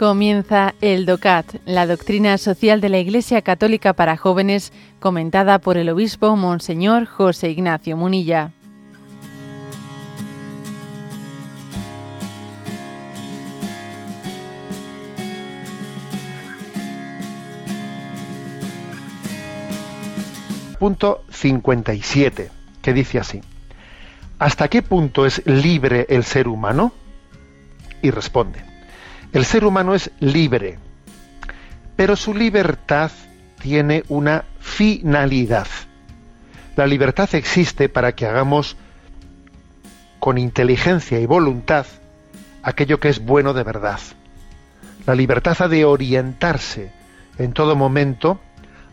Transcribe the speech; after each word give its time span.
Comienza 0.00 0.74
el 0.80 1.04
DOCAT, 1.04 1.56
la 1.66 1.86
doctrina 1.86 2.38
social 2.38 2.80
de 2.80 2.88
la 2.88 2.98
Iglesia 2.98 3.42
Católica 3.42 3.92
para 3.92 4.16
jóvenes, 4.16 4.72
comentada 4.98 5.58
por 5.58 5.76
el 5.76 5.90
obispo 5.90 6.36
Monseñor 6.36 7.04
José 7.04 7.50
Ignacio 7.50 7.98
Munilla. 7.98 8.50
Punto 20.78 21.24
57, 21.28 22.50
que 22.80 22.92
dice 22.94 23.18
así. 23.18 23.42
¿Hasta 24.38 24.68
qué 24.68 24.80
punto 24.80 25.26
es 25.26 25.42
libre 25.44 26.06
el 26.08 26.24
ser 26.24 26.48
humano? 26.48 26.90
Y 28.00 28.10
responde 28.10 28.69
el 29.32 29.44
ser 29.44 29.64
humano 29.64 29.94
es 29.94 30.10
libre, 30.20 30.78
pero 31.96 32.16
su 32.16 32.34
libertad 32.34 33.10
tiene 33.60 34.04
una 34.08 34.44
finalidad. 34.58 35.66
La 36.76 36.86
libertad 36.86 37.28
existe 37.34 37.88
para 37.88 38.12
que 38.12 38.26
hagamos 38.26 38.76
con 40.18 40.38
inteligencia 40.38 41.20
y 41.20 41.26
voluntad 41.26 41.86
aquello 42.62 43.00
que 43.00 43.08
es 43.08 43.24
bueno 43.24 43.54
de 43.54 43.62
verdad. 43.62 44.00
La 45.06 45.14
libertad 45.14 45.56
ha 45.60 45.68
de 45.68 45.84
orientarse 45.84 46.92
en 47.38 47.52
todo 47.52 47.76
momento 47.76 48.40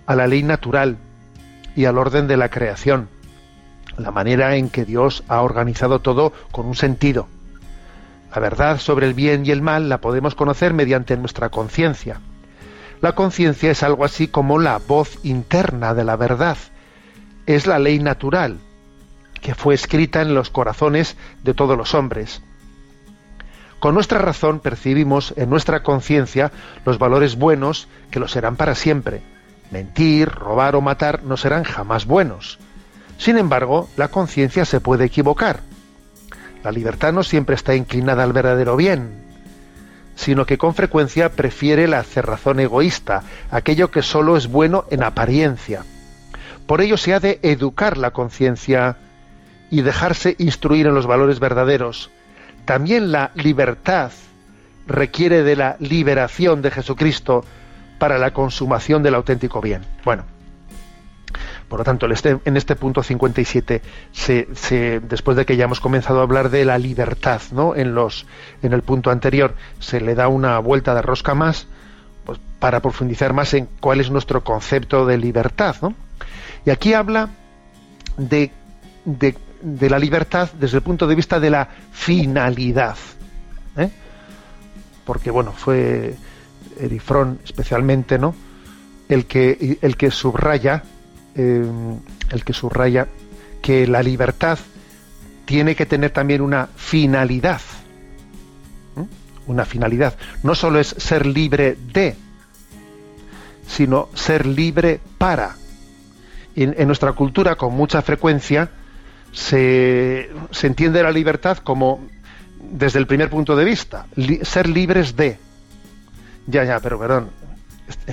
a 0.06 0.16
la 0.16 0.28
ley 0.28 0.44
natural 0.44 0.98
y 1.76 1.86
al 1.86 1.98
orden 1.98 2.28
de 2.28 2.38
la 2.38 2.50
creación, 2.50 3.10
la 3.98 4.12
manera 4.12 4.56
en 4.56 4.70
que 4.70 4.86
Dios 4.86 5.24
ha 5.28 5.42
organizado 5.42 6.00
todo 6.00 6.32
con 6.52 6.66
un 6.66 6.76
sentido. 6.76 7.28
La 8.34 8.42
verdad 8.42 8.80
sobre 8.80 9.08
el 9.08 9.14
bien 9.14 9.46
y 9.46 9.52
el 9.52 9.62
mal 9.62 9.90
la 9.90 10.00
podemos 10.00 10.36
conocer 10.36 10.74
mediante 10.74 11.18
nuestra 11.18 11.50
conciencia. 11.50 12.20
La 13.02 13.14
conciencia 13.14 13.72
es 13.72 13.84
algo 13.84 14.04
así 14.04 14.28
como 14.28 14.60
la 14.60 14.80
voz 14.80 15.20
interna 15.24 15.94
de 15.94 16.04
la 16.04 16.16
verdad. 16.16 16.58
Es 17.46 17.68
la 17.68 17.80
ley 17.80 18.00
natural 18.00 18.60
que 19.42 19.56
fue 19.56 19.76
escrita 19.76 20.22
en 20.22 20.34
los 20.34 20.50
corazones 20.50 21.16
de 21.44 21.54
todos 21.54 21.78
los 21.78 21.94
hombres. 21.94 22.42
Con 23.80 23.94
nuestra 23.94 24.20
razón 24.20 24.60
percibimos 24.60 25.34
en 25.38 25.50
nuestra 25.50 25.84
conciencia 25.84 26.52
los 26.86 26.98
valores 26.98 27.38
buenos 27.38 27.88
que 28.10 28.20
lo 28.20 28.28
serán 28.28 28.56
para 28.56 28.74
siempre. 28.74 29.22
Mentir, 29.70 30.30
robar 30.30 30.76
o 30.76 30.82
matar 30.82 31.24
no 31.24 31.38
serán 31.38 31.64
jamás 31.64 32.06
buenos. 32.06 32.58
Sin 33.20 33.38
embargo, 33.38 33.88
la 33.96 34.08
conciencia 34.08 34.66
se 34.66 34.82
puede 34.82 35.06
equivocar 35.06 35.62
la 36.68 36.74
libertad 36.74 37.14
no 37.14 37.24
siempre 37.24 37.56
está 37.56 37.76
inclinada 37.76 38.24
al 38.24 38.34
verdadero 38.34 38.76
bien, 38.76 39.24
sino 40.16 40.46
que 40.46 40.58
con 40.58 40.76
frecuencia 40.76 41.30
prefiere 41.30 41.88
la 41.88 42.04
cerrazón 42.04 42.60
egoísta, 42.60 43.24
aquello 43.50 43.90
que 43.90 44.02
solo 44.02 44.36
es 44.36 44.48
bueno 44.48 44.84
en 44.92 45.02
apariencia. 45.02 45.86
Por 46.66 46.82
ello 46.82 46.98
se 46.98 47.14
ha 47.14 47.22
de 47.22 47.40
educar 47.42 47.98
la 47.98 48.12
conciencia 48.12 48.98
y 49.72 49.82
dejarse 49.82 50.36
instruir 50.40 50.88
en 50.88 50.94
los 50.94 51.08
valores 51.08 51.40
verdaderos. 51.40 52.12
También 52.66 53.14
la 53.14 53.32
libertad 53.36 54.12
requiere 54.88 55.44
de 55.44 55.56
la 55.56 55.78
liberación 55.80 56.62
de 56.62 56.72
Jesucristo 56.72 57.46
para 57.98 58.18
la 58.18 58.34
consumación 58.34 59.04
del 59.04 59.16
auténtico 59.16 59.62
bien. 59.62 59.84
Bueno, 60.04 60.26
por 61.68 61.80
lo 61.80 61.84
tanto, 61.84 62.06
este, 62.08 62.40
en 62.46 62.56
este 62.56 62.76
punto 62.76 63.04
57, 63.04 63.82
después 65.02 65.38
de 65.38 65.46
que 65.46 65.58
ya 65.58 65.66
hemos 65.66 65.82
comenzado 65.82 66.20
a 66.20 66.24
hablar 66.24 66.50
de 66.50 66.64
la 66.64 66.78
libertad, 66.78 67.42
¿no? 67.52 67.76
En, 67.76 67.94
el 68.62 68.82
punto 68.84 69.12
anterior, 69.12 69.54
se 69.80 70.00
le 70.00 70.16
da 70.16 70.30
una 70.30 70.60
vuelta 70.60 70.96
de 70.96 71.02
rosca 71.02 71.36
más 71.36 71.68
pues, 72.26 72.40
para 72.60 72.80
profundizar 72.80 73.34
más 73.34 73.54
en 73.54 73.68
cuál 73.82 74.00
es 74.00 74.10
nuestro 74.10 74.46
concepto 74.46 75.06
de 75.06 75.18
libertad. 75.18 75.76
Y 76.66 76.70
aquí 76.70 76.94
habla 76.94 77.30
de, 78.16 78.52
de, 79.04 79.90
la 79.90 80.00
libertad 80.00 80.50
desde 80.58 80.78
el 80.78 80.84
punto 80.84 81.06
de 81.06 81.16
vista 81.16 81.38
de 81.42 81.50
la 81.50 81.68
finalidad. 81.92 82.96
¿eh? 83.76 83.90
Porque, 85.04 85.32
bueno, 85.32 85.52
fue 85.52 86.16
Erifrón 86.80 87.40
especialmente, 87.44 88.18
¿no? 88.18 88.34
El 89.10 89.26
que, 89.26 89.80
el 89.82 89.98
que 89.98 90.12
subraya 90.12 90.84
eh, 91.38 91.64
el 92.32 92.44
que 92.44 92.54
subraya 92.54 93.08
que 93.62 93.86
la 93.86 94.02
libertad 94.02 94.58
tiene 95.46 95.76
que 95.76 95.86
tener 95.86 96.12
también 96.12 96.42
una 96.42 96.68
finalidad. 96.76 97.62
Una 99.46 99.64
finalidad. 99.64 100.16
No 100.44 100.56
solo 100.56 100.80
es 100.80 100.88
ser 100.88 101.26
libre 101.26 101.78
de, 101.94 102.16
sino 103.68 104.10
ser 104.14 104.46
libre 104.46 105.00
para. 105.18 105.56
En, 106.56 106.88
nuestra 106.88 107.14
cultura, 107.14 107.56
con 107.56 107.74
mucha 107.74 108.02
frecuencia, 108.02 108.72
se, 109.32 110.32
se, 110.50 110.68
entiende 110.68 111.04
la 111.04 111.12
libertad 111.12 111.60
como 111.60 112.02
desde 112.60 112.98
el 112.98 113.06
primer 113.06 113.30
punto 113.30 113.56
de 113.56 113.64
vista, 113.64 114.08
ser 114.42 114.68
libres 114.68 115.16
de. 115.16 115.38
Ya, 116.48 116.64
ya, 116.64 116.80
pero 116.80 116.98
perdón, 117.00 117.30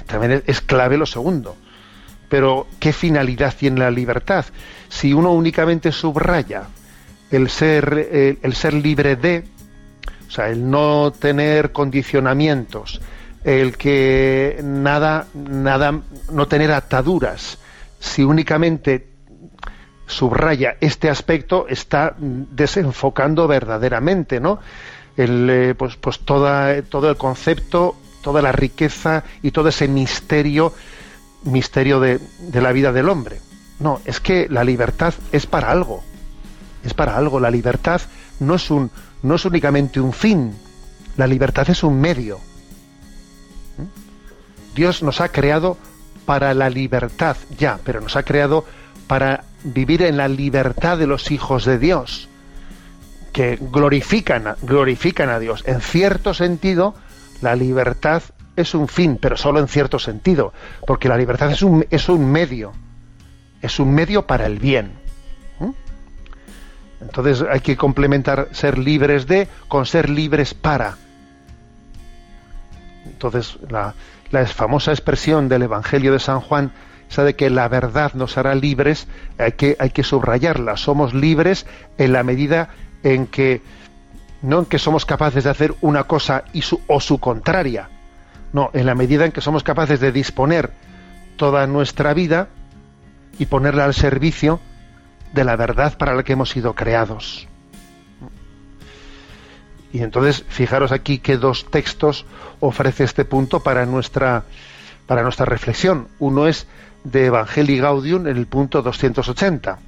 también 0.06 0.42
es 0.46 0.60
clave 0.60 0.98
lo 0.98 1.06
segundo. 1.06 1.56
Pero, 2.34 2.66
¿qué 2.80 2.92
finalidad 2.92 3.54
tiene 3.56 3.78
la 3.78 3.92
libertad? 3.92 4.44
Si 4.88 5.12
uno 5.12 5.30
únicamente 5.30 5.92
subraya 5.92 6.64
el 7.30 7.48
ser, 7.48 8.38
el, 8.42 8.54
ser 8.54 8.74
libre 8.74 9.14
de, 9.14 9.44
o 10.26 10.30
sea, 10.32 10.48
el 10.48 10.68
no 10.68 11.12
tener 11.12 11.70
condicionamientos, 11.70 13.00
el 13.44 13.76
que 13.76 14.58
nada, 14.64 15.28
nada, 15.32 16.00
no 16.32 16.48
tener 16.48 16.72
ataduras, 16.72 17.58
si 18.00 18.24
únicamente 18.24 19.06
subraya 20.08 20.76
este 20.80 21.08
aspecto, 21.08 21.66
está 21.68 22.16
desenfocando 22.18 23.46
verdaderamente, 23.46 24.40
¿no? 24.40 24.58
El, 25.16 25.48
eh, 25.48 25.74
pues, 25.76 25.94
pues 25.94 26.18
toda, 26.18 26.82
todo 26.82 27.10
el 27.10 27.16
concepto, 27.16 27.94
toda 28.22 28.42
la 28.42 28.50
riqueza 28.50 29.22
y 29.40 29.52
todo 29.52 29.68
ese 29.68 29.86
misterio 29.86 30.72
misterio 31.44 32.00
de, 32.00 32.20
la 32.52 32.72
vida 32.72 32.92
del 32.92 33.08
hombre. 33.08 33.40
No, 33.78 34.00
es 34.04 34.20
que 34.20 34.46
la 34.48 34.64
libertad 34.64 35.14
es 35.32 35.46
para 35.46 35.70
algo. 35.70 36.02
Es 36.84 36.94
para 36.94 37.16
algo. 37.16 37.40
La 37.40 37.50
libertad 37.50 38.00
no 38.40 38.54
es, 38.54 38.70
un, 38.70 38.90
no 39.22 39.34
es 39.34 39.44
únicamente 39.44 40.00
un 40.00 40.12
fin. 40.12 40.54
La 41.16 41.26
libertad 41.26 41.68
es 41.70 41.82
un 41.82 42.00
medio. 42.00 42.38
¿Mm? 43.78 44.74
Dios 44.74 45.02
nos 45.02 45.20
ha 45.20 45.28
creado 45.30 45.76
para 46.24 46.54
la 46.54 46.70
libertad, 46.70 47.36
ya, 47.58 47.78
pero 47.84 48.00
nos 48.00 48.16
ha 48.16 48.22
creado 48.22 48.64
para 49.06 49.44
vivir 49.62 50.02
en 50.02 50.16
la 50.16 50.28
libertad 50.28 50.98
de 50.98 51.06
los 51.06 51.30
hijos 51.30 51.64
de 51.64 51.78
Dios, 51.78 52.28
que 53.32 53.58
glorifican, 53.60 54.56
glorifican 54.62 55.28
a 55.28 55.38
Dios. 55.38 55.62
En 55.66 55.80
cierto 55.80 56.34
sentido, 56.34 56.94
la 57.40 57.56
libertad 57.56 58.22
es 58.56 58.74
un 58.74 58.88
fin, 58.88 59.18
pero 59.20 59.36
solo 59.36 59.60
en 59.60 59.68
cierto 59.68 59.98
sentido, 59.98 60.52
porque 60.86 61.08
la 61.08 61.16
libertad 61.16 61.50
es 61.50 61.62
un, 61.62 61.86
es 61.90 62.08
un 62.08 62.30
medio, 62.30 62.72
es 63.62 63.78
un 63.78 63.94
medio 63.94 64.26
para 64.26 64.46
el 64.46 64.58
bien. 64.58 65.04
Entonces 67.00 67.44
hay 67.50 67.60
que 67.60 67.76
complementar 67.76 68.48
ser 68.52 68.78
libres 68.78 69.26
de 69.26 69.48
con 69.68 69.84
ser 69.84 70.08
libres 70.08 70.54
para. 70.54 70.96
Entonces 73.04 73.58
la, 73.68 73.94
la 74.30 74.46
famosa 74.46 74.90
expresión 74.92 75.48
del 75.48 75.62
Evangelio 75.62 76.12
de 76.12 76.18
San 76.18 76.40
Juan, 76.40 76.72
esa 77.10 77.24
de 77.24 77.36
que 77.36 77.50
la 77.50 77.68
verdad 77.68 78.14
nos 78.14 78.38
hará 78.38 78.54
libres, 78.54 79.06
hay 79.38 79.52
que, 79.52 79.76
hay 79.78 79.90
que 79.90 80.02
subrayarla. 80.02 80.78
Somos 80.78 81.12
libres 81.12 81.66
en 81.98 82.12
la 82.14 82.22
medida 82.22 82.70
en 83.02 83.26
que 83.26 83.60
no 84.40 84.60
en 84.60 84.64
que 84.66 84.78
somos 84.78 85.04
capaces 85.04 85.44
de 85.44 85.50
hacer 85.50 85.74
una 85.80 86.04
cosa 86.04 86.44
y 86.52 86.62
su, 86.62 86.80
o 86.86 87.00
su 87.00 87.18
contraria, 87.18 87.88
no, 88.54 88.70
en 88.72 88.86
la 88.86 88.94
medida 88.94 89.24
en 89.24 89.32
que 89.32 89.40
somos 89.40 89.64
capaces 89.64 89.98
de 89.98 90.12
disponer 90.12 90.70
toda 91.36 91.66
nuestra 91.66 92.14
vida 92.14 92.48
y 93.36 93.46
ponerla 93.46 93.84
al 93.84 93.94
servicio 93.94 94.60
de 95.32 95.42
la 95.42 95.56
verdad 95.56 95.98
para 95.98 96.14
la 96.14 96.22
que 96.22 96.34
hemos 96.34 96.50
sido 96.50 96.72
creados. 96.72 97.48
Y 99.92 100.02
entonces, 100.02 100.44
fijaros 100.48 100.92
aquí 100.92 101.18
que 101.18 101.36
dos 101.36 101.68
textos 101.68 102.26
ofrece 102.60 103.02
este 103.02 103.24
punto 103.24 103.58
para 103.58 103.86
nuestra, 103.86 104.44
para 105.08 105.24
nuestra 105.24 105.46
reflexión. 105.46 106.06
Uno 106.20 106.46
es 106.46 106.68
de 107.02 107.26
Evangelii 107.26 107.80
Gaudium 107.80 108.28
en 108.28 108.36
el 108.36 108.46
punto 108.46 108.82
280, 108.82 109.80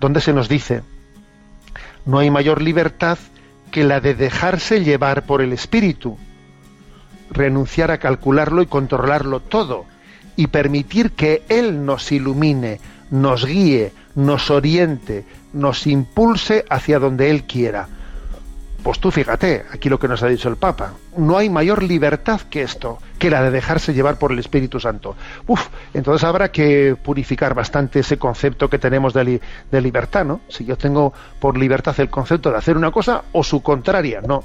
donde 0.00 0.22
se 0.22 0.32
nos 0.32 0.48
dice, 0.48 0.82
no 2.06 2.20
hay 2.20 2.30
mayor 2.30 2.62
libertad 2.62 3.18
que 3.70 3.84
la 3.84 4.00
de 4.00 4.14
dejarse 4.14 4.82
llevar 4.82 5.26
por 5.26 5.42
el 5.42 5.52
Espíritu 5.52 6.16
renunciar 7.32 7.90
a 7.90 7.98
calcularlo 7.98 8.62
y 8.62 8.66
controlarlo 8.66 9.40
todo 9.40 9.86
y 10.36 10.46
permitir 10.48 11.12
que 11.12 11.42
Él 11.48 11.84
nos 11.84 12.10
ilumine, 12.12 12.80
nos 13.10 13.44
guíe, 13.44 13.92
nos 14.14 14.50
oriente, 14.50 15.24
nos 15.52 15.86
impulse 15.86 16.64
hacia 16.68 16.98
donde 16.98 17.30
Él 17.30 17.44
quiera. 17.44 17.88
Pues 18.82 18.98
tú 18.98 19.12
fíjate, 19.12 19.64
aquí 19.72 19.88
lo 19.88 20.00
que 20.00 20.08
nos 20.08 20.24
ha 20.24 20.26
dicho 20.26 20.48
el 20.48 20.56
Papa, 20.56 20.94
no 21.16 21.38
hay 21.38 21.48
mayor 21.48 21.84
libertad 21.84 22.40
que 22.40 22.62
esto, 22.62 22.98
que 23.16 23.30
la 23.30 23.40
de 23.40 23.52
dejarse 23.52 23.94
llevar 23.94 24.18
por 24.18 24.32
el 24.32 24.40
Espíritu 24.40 24.80
Santo. 24.80 25.14
Uf, 25.46 25.68
entonces 25.94 26.24
habrá 26.24 26.50
que 26.50 26.96
purificar 27.00 27.54
bastante 27.54 28.00
ese 28.00 28.18
concepto 28.18 28.68
que 28.68 28.80
tenemos 28.80 29.14
de, 29.14 29.40
de 29.70 29.80
libertad, 29.80 30.24
¿no? 30.24 30.40
Si 30.48 30.64
yo 30.64 30.76
tengo 30.76 31.12
por 31.38 31.56
libertad 31.56 31.94
el 32.00 32.10
concepto 32.10 32.50
de 32.50 32.58
hacer 32.58 32.76
una 32.76 32.90
cosa 32.90 33.22
o 33.30 33.44
su 33.44 33.62
contraria, 33.62 34.20
no. 34.20 34.42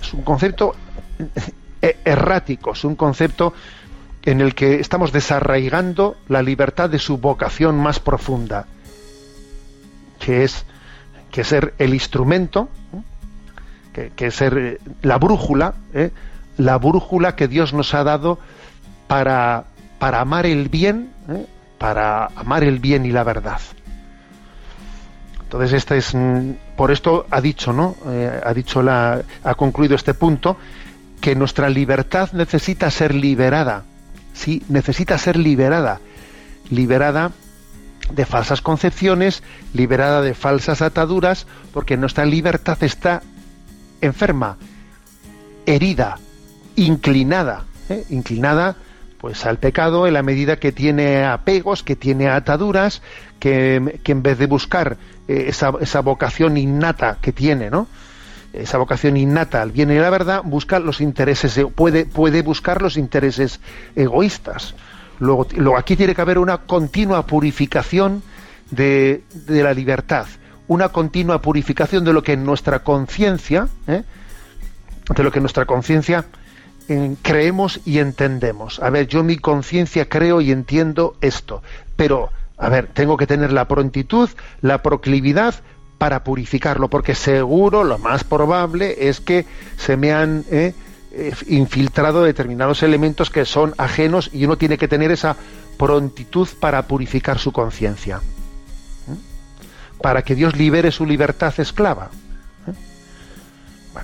Es 0.00 0.14
un 0.14 0.22
concepto 0.22 0.76
eh, 1.86 1.98
errático, 2.04 2.72
es 2.72 2.84
un 2.84 2.96
concepto 2.96 3.52
en 4.22 4.40
el 4.40 4.54
que 4.54 4.80
estamos 4.80 5.12
desarraigando 5.12 6.16
la 6.28 6.42
libertad 6.42 6.90
de 6.90 6.98
su 6.98 7.18
vocación 7.18 7.78
más 7.78 8.00
profunda, 8.00 8.66
que 10.18 10.44
es 10.44 10.64
que 11.30 11.44
ser 11.44 11.74
el 11.78 11.94
instrumento 11.94 12.68
que, 14.14 14.30
ser 14.30 14.58
eh, 14.58 14.78
la 15.02 15.18
brújula, 15.18 15.74
¿eh? 15.94 16.10
la 16.58 16.78
brújula 16.78 17.34
que 17.36 17.48
Dios 17.48 17.72
nos 17.72 17.94
ha 17.94 18.04
dado 18.04 18.38
para, 19.06 19.64
para 19.98 20.20
amar 20.20 20.46
el 20.46 20.68
bien, 20.68 21.10
¿eh? 21.28 21.46
para 21.78 22.26
amar 22.36 22.64
el 22.64 22.78
bien 22.78 23.06
y 23.06 23.10
la 23.10 23.24
verdad. 23.24 23.60
Entonces, 25.42 25.72
este 25.72 25.96
es 25.96 26.14
mm, 26.14 26.50
por 26.76 26.90
esto 26.90 27.26
ha 27.30 27.40
dicho, 27.40 27.72
¿no? 27.72 27.96
ha 28.44 28.52
dicho 28.52 28.82
la, 28.82 29.22
ha 29.44 29.54
concluido 29.54 29.94
este 29.94 30.12
punto 30.12 30.56
que 31.20 31.34
nuestra 31.34 31.68
libertad 31.68 32.32
necesita 32.32 32.90
ser 32.90 33.14
liberada. 33.14 33.84
Sí, 34.32 34.62
necesita 34.68 35.18
ser 35.18 35.36
liberada. 35.36 36.00
Liberada 36.70 37.32
de 38.10 38.26
falsas 38.26 38.60
concepciones, 38.60 39.42
liberada 39.74 40.22
de 40.22 40.34
falsas 40.34 40.82
ataduras, 40.82 41.46
porque 41.72 41.96
nuestra 41.96 42.24
libertad 42.24 42.78
está 42.82 43.22
enferma, 44.00 44.56
herida, 45.64 46.18
inclinada, 46.76 47.64
¿eh? 47.88 48.04
inclinada 48.10 48.76
pues 49.18 49.46
al 49.46 49.58
pecado 49.58 50.06
en 50.06 50.14
la 50.14 50.22
medida 50.22 50.58
que 50.58 50.72
tiene 50.72 51.24
apegos, 51.24 51.82
que 51.82 51.96
tiene 51.96 52.28
ataduras, 52.28 53.02
que, 53.40 53.76
en 54.04 54.22
vez 54.22 54.38
de 54.38 54.46
buscar 54.46 54.98
eh, 55.26 55.46
esa, 55.48 55.72
esa, 55.80 56.00
vocación 56.00 56.56
innata 56.56 57.18
que 57.20 57.32
tiene, 57.32 57.70
¿no? 57.70 57.88
Esa 58.56 58.78
vocación 58.78 59.16
innata 59.16 59.62
al 59.62 59.72
bien 59.72 59.90
y 59.90 59.98
la 59.98 60.10
verdad, 60.10 60.42
busca 60.44 60.78
los 60.78 61.00
intereses, 61.00 61.58
puede, 61.74 62.06
puede 62.06 62.42
buscar 62.42 62.82
los 62.82 62.96
intereses 62.96 63.60
egoístas. 63.94 64.74
Luego, 65.18 65.46
luego, 65.56 65.78
aquí 65.78 65.96
tiene 65.96 66.14
que 66.14 66.20
haber 66.20 66.38
una 66.38 66.58
continua 66.58 67.26
purificación 67.26 68.22
de, 68.70 69.22
de 69.46 69.62
la 69.62 69.72
libertad, 69.72 70.26
una 70.68 70.88
continua 70.90 71.40
purificación 71.40 72.04
de 72.04 72.12
lo 72.12 72.22
que 72.22 72.32
en 72.32 72.44
nuestra 72.44 72.80
conciencia, 72.80 73.68
¿eh? 73.86 74.02
de 75.14 75.22
lo 75.22 75.30
que 75.30 75.40
nuestra 75.40 75.64
conciencia 75.64 76.24
eh, 76.88 77.16
creemos 77.22 77.80
y 77.84 77.98
entendemos. 77.98 78.80
A 78.80 78.90
ver, 78.90 79.06
yo 79.06 79.22
mi 79.22 79.36
conciencia 79.36 80.08
creo 80.08 80.40
y 80.40 80.50
entiendo 80.50 81.16
esto, 81.20 81.62
pero, 81.96 82.30
a 82.58 82.68
ver, 82.68 82.88
tengo 82.88 83.16
que 83.16 83.26
tener 83.26 83.52
la 83.52 83.66
prontitud, 83.66 84.28
la 84.60 84.82
proclividad 84.82 85.54
para 85.98 86.24
purificarlo, 86.24 86.88
porque 86.88 87.14
seguro 87.14 87.84
lo 87.84 87.98
más 87.98 88.24
probable 88.24 89.08
es 89.08 89.20
que 89.20 89.46
se 89.76 89.96
me 89.96 90.12
han 90.12 90.44
¿eh? 90.50 90.74
infiltrado 91.46 92.22
determinados 92.22 92.82
elementos 92.82 93.30
que 93.30 93.44
son 93.44 93.74
ajenos 93.78 94.30
y 94.32 94.44
uno 94.44 94.58
tiene 94.58 94.76
que 94.76 94.88
tener 94.88 95.10
esa 95.10 95.36
prontitud 95.78 96.48
para 96.60 96.86
purificar 96.86 97.38
su 97.38 97.52
conciencia 97.52 98.20
para 100.00 100.22
que 100.22 100.34
Dios 100.34 100.56
libere 100.56 100.90
su 100.90 101.06
libertad 101.06 101.52
esclava. 101.58 102.10
¿Eh? 102.66 104.00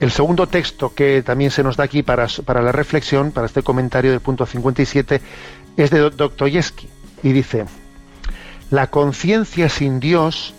El 0.00 0.10
segundo 0.10 0.46
texto 0.46 0.94
que 0.94 1.22
también 1.22 1.50
se 1.50 1.62
nos 1.62 1.76
da 1.76 1.84
aquí 1.84 2.02
para, 2.02 2.26
la 2.26 2.72
reflexión, 2.72 3.32
para 3.32 3.46
este 3.46 3.62
comentario 3.62 4.10
del 4.10 4.20
punto 4.20 4.46
57, 4.46 5.20
es 5.76 5.90
de 5.90 6.10
Dostoyevsky 6.10 6.88
y 7.22 7.32
dice, 7.32 7.66
la 8.70 8.88
conciencia 8.88 9.68
sin 9.68 10.00
Dios 10.00 10.54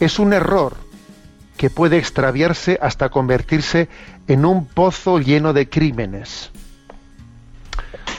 es 0.00 0.18
un 0.18 0.32
error 0.32 0.76
que 1.56 1.70
puede 1.70 1.96
extraviarse 1.96 2.78
hasta 2.80 3.08
convertirse 3.08 3.88
en 4.28 4.44
un 4.44 4.66
pozo 4.66 5.18
lleno 5.18 5.52
de 5.52 5.68
crímenes. 5.68 6.50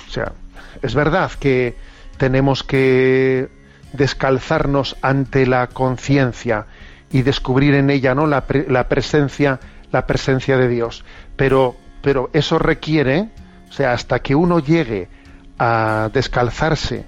O 0.08 0.12
sea, 0.12 0.34
es 0.82 0.96
verdad 0.96 1.32
que 1.40 1.76
tenemos 2.18 2.64
que 2.64 3.50
descalzarnos 3.94 4.98
ante 5.02 5.46
la 5.46 5.68
conciencia 5.68 6.66
y 7.12 7.22
descubrir 7.22 7.76
en 7.76 7.90
ella 7.90 8.16
¿no? 8.16 8.28
la, 8.28 8.44
la, 8.68 8.90
presencia 8.90 9.60
la 9.92 10.06
presencia 10.06 10.58
de 10.58 10.68
Dios 10.68 11.06
pero 11.38 11.78
pero 12.02 12.30
eso 12.34 12.60
requiere 12.60 13.30
o 13.70 13.72
sea 13.72 13.94
hasta 13.94 14.20
que 14.20 14.36
uno 14.36 14.60
llegue 14.60 15.08
a 15.58 16.10
descalzarse 16.14 17.06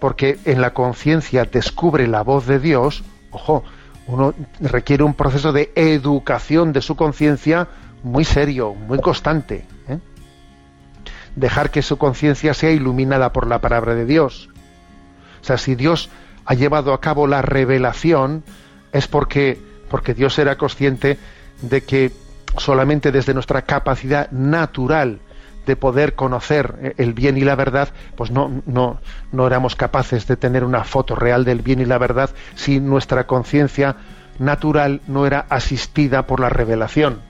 porque 0.00 0.38
en 0.46 0.62
la 0.62 0.72
conciencia 0.72 1.44
descubre 1.44 2.06
la 2.06 2.22
voz 2.22 2.46
de 2.46 2.58
Dios 2.58 3.04
ojo 3.34 3.64
uno 4.06 4.34
requiere 4.60 5.02
un 5.02 5.14
proceso 5.14 5.52
de 5.52 5.72
educación 5.76 6.72
de 6.72 6.82
su 6.82 6.96
conciencia 6.96 7.68
muy 8.02 8.24
serio 8.24 8.74
muy 8.74 9.00
constante 9.00 9.66
¿eh? 9.88 9.98
dejar 11.36 11.70
que 11.70 11.82
su 11.82 11.98
conciencia 11.98 12.54
sea 12.54 12.70
iluminada 12.70 13.32
por 13.32 13.46
la 13.46 13.60
palabra 13.60 13.94
de 13.94 14.06
Dios 14.06 14.48
o 15.44 15.46
sea, 15.46 15.58
si 15.58 15.74
Dios 15.74 16.08
ha 16.46 16.54
llevado 16.54 16.94
a 16.94 17.02
cabo 17.02 17.26
la 17.26 17.42
revelación, 17.42 18.44
es 18.92 19.06
porque, 19.06 19.60
porque 19.90 20.14
Dios 20.14 20.38
era 20.38 20.56
consciente 20.56 21.18
de 21.60 21.82
que 21.82 22.12
solamente 22.56 23.12
desde 23.12 23.34
nuestra 23.34 23.60
capacidad 23.60 24.30
natural 24.30 25.20
de 25.66 25.76
poder 25.76 26.14
conocer 26.14 26.94
el 26.98 27.12
bien 27.12 27.36
y 27.36 27.42
la 27.42 27.54
verdad, 27.54 27.88
pues 28.16 28.30
no, 28.30 28.62
no, 28.66 29.00
no 29.32 29.46
éramos 29.46 29.76
capaces 29.76 30.26
de 30.26 30.36
tener 30.36 30.64
una 30.64 30.84
foto 30.84 31.14
real 31.14 31.44
del 31.44 31.62
bien 31.62 31.80
y 31.80 31.84
la 31.84 31.98
verdad 31.98 32.30
si 32.54 32.80
nuestra 32.80 33.26
conciencia 33.26 33.96
natural 34.38 35.00
no 35.06 35.26
era 35.26 35.46
asistida 35.48 36.26
por 36.26 36.40
la 36.40 36.48
revelación. 36.48 37.20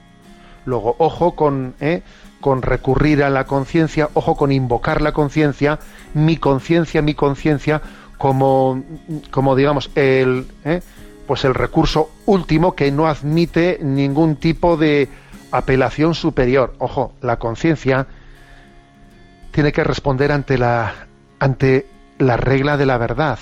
Luego, 0.65 0.95
ojo 0.97 1.35
con, 1.35 1.75
¿eh? 1.79 2.01
con 2.41 2.61
recurrir 2.61 3.23
a 3.23 3.29
la 3.29 3.45
conciencia, 3.45 4.09
ojo 4.13 4.35
con 4.35 4.51
invocar 4.51 5.01
la 5.01 5.13
conciencia, 5.13 5.79
mi 6.13 6.37
conciencia, 6.37 7.01
mi 7.01 7.13
conciencia, 7.13 7.81
como, 8.17 8.83
como 9.31 9.55
digamos, 9.55 9.91
el, 9.95 10.47
¿eh? 10.63 10.81
pues 11.27 11.45
el 11.45 11.53
recurso 11.53 12.09
último 12.25 12.75
que 12.75 12.91
no 12.91 13.07
admite 13.07 13.79
ningún 13.81 14.37
tipo 14.37 14.77
de 14.77 15.09
apelación 15.51 16.15
superior. 16.15 16.73
Ojo, 16.79 17.13
la 17.21 17.37
conciencia 17.37 18.07
tiene 19.55 19.71
que 19.71 19.83
responder 19.83 20.31
ante 20.31 20.57
la, 20.57 20.93
ante 21.39 21.87
la 22.19 22.37
regla 22.37 22.77
de 22.77 22.85
la 22.85 22.97
verdad. 22.97 23.39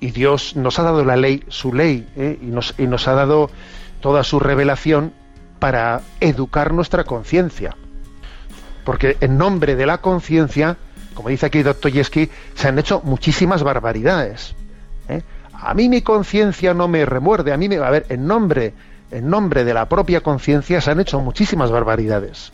Y 0.00 0.12
Dios 0.12 0.54
nos 0.56 0.78
ha 0.78 0.84
dado 0.84 1.04
la 1.04 1.16
ley, 1.16 1.42
su 1.48 1.74
ley, 1.74 2.08
¿eh? 2.16 2.38
y, 2.40 2.46
nos, 2.46 2.74
y 2.78 2.86
nos 2.86 3.08
ha 3.08 3.14
dado 3.14 3.50
toda 4.00 4.22
su 4.22 4.38
revelación 4.38 5.12
para 5.58 6.02
educar 6.20 6.72
nuestra 6.72 7.02
conciencia. 7.02 7.76
Porque 8.84 9.16
en 9.20 9.36
nombre 9.36 9.74
de 9.74 9.86
la 9.86 9.98
conciencia 9.98 10.76
como 11.18 11.30
dice 11.30 11.46
aquí 11.46 11.64
Dostoyevsky, 11.64 12.30
se 12.54 12.68
han 12.68 12.78
hecho 12.78 13.00
muchísimas 13.02 13.64
barbaridades. 13.64 14.54
¿eh? 15.08 15.22
A 15.52 15.74
mí 15.74 15.88
mi 15.88 16.00
conciencia 16.00 16.74
no 16.74 16.86
me 16.86 17.04
remuerde, 17.04 17.52
a 17.52 17.56
mí 17.56 17.68
me... 17.68 17.78
A 17.78 17.90
ver, 17.90 18.06
en 18.08 18.24
nombre, 18.28 18.72
en 19.10 19.28
nombre 19.28 19.64
de 19.64 19.74
la 19.74 19.88
propia 19.88 20.20
conciencia 20.20 20.80
se 20.80 20.92
han 20.92 21.00
hecho 21.00 21.18
muchísimas 21.18 21.72
barbaridades. 21.72 22.52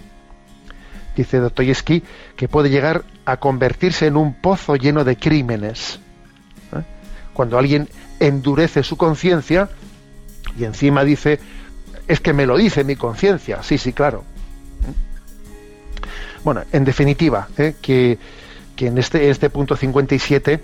Dice 1.16 1.38
Dostoyevsky 1.38 2.02
que 2.37 2.49
puede 2.49 2.71
llegar 2.71 3.04
a 3.25 3.37
convertirse 3.37 4.06
en 4.06 4.16
un 4.16 4.35
pozo 4.35 4.76
lleno 4.76 5.04
de 5.04 5.16
crímenes. 5.16 6.00
¿eh? 6.73 6.83
Cuando 7.33 7.59
alguien 7.59 7.88
endurece 8.21 8.83
su 8.83 8.97
conciencia 8.97 9.68
y 10.59 10.64
encima 10.64 11.04
dice, 11.04 11.40
es 12.09 12.21
que 12.21 12.33
me 12.33 12.47
lo 12.47 12.56
dice 12.56 12.85
mi 12.85 12.97
conciencia. 12.97 13.62
Sí, 13.62 13.78
sí, 13.78 13.92
claro. 13.92 14.25
¿eh? 14.83 14.92
Bueno, 16.42 16.62
en 16.73 16.85
definitiva, 16.85 17.49
que 17.56 18.18
que 18.76 18.87
en 18.88 18.99
este, 18.99 19.30
este 19.30 19.50
punto 19.50 19.76
57 19.76 20.61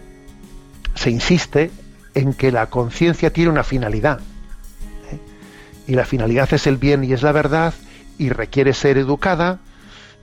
se 0.95 1.11
insiste 1.11 1.71
en 2.15 2.35
que 2.35 2.51
la 2.51 2.67
conciencia 2.67 3.33
tiene 3.33 3.51
una 3.51 3.65
finalidad. 3.65 4.21
¿eh? 5.11 5.19
Y 5.87 5.95
la 5.95 6.05
finalidad 6.05 6.53
es 6.53 6.67
el 6.67 6.77
bien 6.77 7.05
y 7.05 7.13
es 7.13 7.23
la 7.23 7.33
verdad 7.33 7.75
y 8.19 8.31
requiere 8.31 8.75
ser 8.75 8.99
educada 8.99 9.61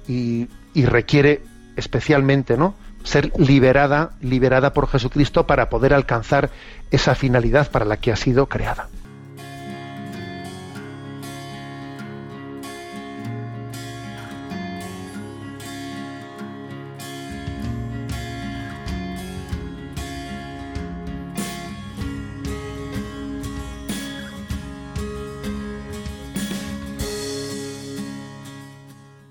y, 0.08 0.48
requiere 0.86 1.42
especialmente 1.76 2.56
¿no? 2.56 2.76
ser 3.04 3.32
liberada, 3.38 4.12
liberada 4.22 4.74
por 4.74 4.88
Jesucristo 4.88 5.48
para 5.48 5.70
poder 5.70 5.94
alcanzar 5.94 6.50
esa 6.92 7.16
finalidad 7.16 7.72
para 7.72 7.86
la 7.86 7.98
que 7.98 8.12
ha 8.12 8.16
sido 8.16 8.46
creada. 8.48 8.90